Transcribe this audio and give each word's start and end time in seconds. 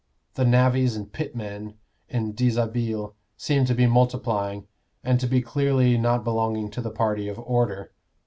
The 0.33 0.45
navvies 0.45 0.95
and 0.95 1.13
pitmen 1.13 1.75
in 2.09 2.33
dishabille 2.33 3.13
seemed 3.37 3.67
to 3.67 3.75
be 3.75 3.85
multiplying, 3.85 4.65
and 5.03 5.19
to 5.19 5.27
be 5.27 5.43
clearly 5.43 5.95
not 5.95 6.23
belonging 6.23 6.71
to 6.71 6.81
the 6.81 6.89
party 6.89 7.27
of 7.29 7.37
Order. 7.37 7.91